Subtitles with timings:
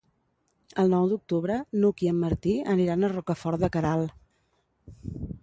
[0.83, 4.19] El nou d'octubre n'Hug i en Martí aniran a Rocafort de Queralt.